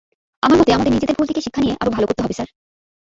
[0.43, 2.49] আমার মতে আমাদের নিজেদের ভুল থেকে শিক্ষা নিয়ে আরো ভালো করতে হবে, স্যার।